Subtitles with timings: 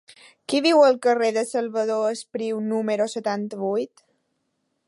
[0.51, 4.07] Qui viu al carrer de Salvador Espriu número setanta-vuit?